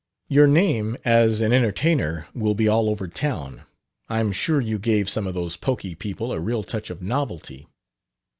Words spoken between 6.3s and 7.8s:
a real touch of novelty!"